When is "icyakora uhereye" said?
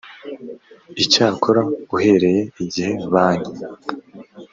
1.03-2.41